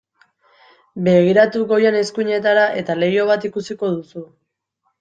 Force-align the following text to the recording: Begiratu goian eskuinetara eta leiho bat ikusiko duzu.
Begiratu 1.07 1.61
goian 1.73 1.99
eskuinetara 2.01 2.65
eta 2.81 2.99
leiho 3.05 3.29
bat 3.35 3.49
ikusiko 3.53 3.95
duzu. 3.95 4.29